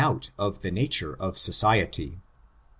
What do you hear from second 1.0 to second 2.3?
of society.